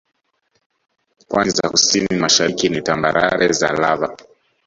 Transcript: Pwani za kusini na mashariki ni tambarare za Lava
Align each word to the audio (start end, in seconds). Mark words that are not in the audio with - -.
Pwani 1.27 1.49
za 1.51 1.69
kusini 1.69 2.07
na 2.11 2.17
mashariki 2.17 2.69
ni 2.69 2.81
tambarare 2.81 3.53
za 3.53 3.71
Lava 3.71 4.17